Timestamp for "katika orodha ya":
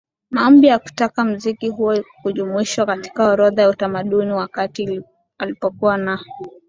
2.85-3.69